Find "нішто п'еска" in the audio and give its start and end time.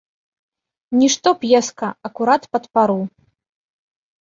1.01-1.87